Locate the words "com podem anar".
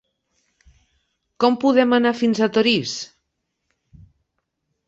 1.43-2.15